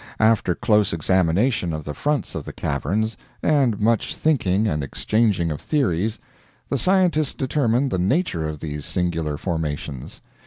[0.19, 5.61] After close examination of the fronts of the caverns, and much thinking and exchanging of
[5.61, 6.17] theories,
[6.69, 10.23] the scientists determined the nature of these singular formations.